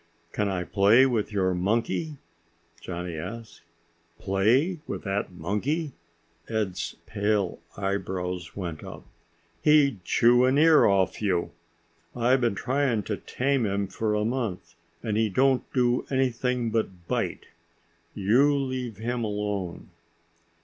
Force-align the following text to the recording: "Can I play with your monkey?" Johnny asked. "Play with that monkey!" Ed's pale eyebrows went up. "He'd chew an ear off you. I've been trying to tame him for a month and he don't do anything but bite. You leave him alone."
"Can 0.31 0.49
I 0.49 0.63
play 0.63 1.05
with 1.05 1.31
your 1.31 1.53
monkey?" 1.53 2.17
Johnny 2.81 3.15
asked. 3.19 3.61
"Play 4.17 4.79
with 4.87 5.03
that 5.03 5.31
monkey!" 5.31 5.91
Ed's 6.49 6.95
pale 7.05 7.59
eyebrows 7.77 8.55
went 8.55 8.83
up. 8.83 9.03
"He'd 9.61 10.03
chew 10.03 10.45
an 10.45 10.57
ear 10.57 10.87
off 10.87 11.21
you. 11.21 11.51
I've 12.15 12.41
been 12.41 12.55
trying 12.55 13.03
to 13.03 13.17
tame 13.17 13.67
him 13.67 13.85
for 13.85 14.15
a 14.15 14.25
month 14.25 14.73
and 15.03 15.17
he 15.17 15.29
don't 15.29 15.71
do 15.71 16.07
anything 16.09 16.71
but 16.71 17.07
bite. 17.07 17.45
You 18.15 18.55
leave 18.57 18.97
him 18.97 19.23
alone." 19.23 19.91